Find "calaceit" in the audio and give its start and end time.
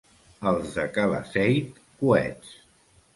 0.95-1.77